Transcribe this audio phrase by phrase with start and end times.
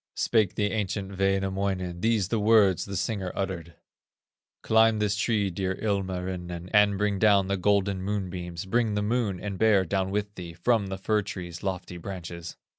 [0.15, 3.75] Spake the ancient Wainamoinen:, These the words the singer uttered:
[4.63, 9.59] "Climb this tree, dear Ilmarinen, And bring down the golden moonbeams, Bring the Moon and
[9.59, 12.57] Bear down with thee From the fir tree's lofty branches."